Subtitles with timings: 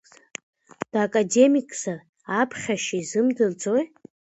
[0.91, 1.99] Дакадемикзар
[2.41, 3.83] аԥхьашьа изымдырӡои?